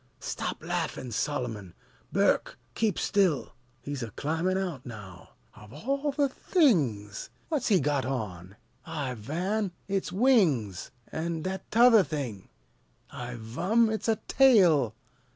Stop 0.19 0.63
laffin', 0.63 1.11
Solomon! 1.11 1.75
Burke, 2.11 2.57
keep 2.73 2.97
still! 2.97 3.53
He's 3.83 4.01
a 4.01 4.09
climbin' 4.09 4.57
out 4.57 4.83
now 4.83 5.35
Of 5.55 5.71
all 5.71 6.11
the 6.11 6.27
things! 6.27 7.29
What's 7.49 7.67
he 7.67 7.79
got 7.79 8.03
on? 8.03 8.55
I 8.83 9.13
van, 9.13 9.71
it's 9.87 10.11
wings! 10.11 10.89
An' 11.11 11.43
that 11.43 11.69
t'other 11.69 12.03
thing? 12.03 12.49
I 13.11 13.35
vum, 13.37 13.91
it's 13.91 14.07
a 14.07 14.15
tail! 14.27 14.95